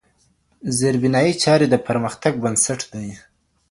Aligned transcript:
زېربنايي 0.77 1.33
چاري 1.43 1.67
د 1.69 1.75
پرمختګ 1.87 2.33
بنسټ 2.43 2.79
دی. 2.93 3.07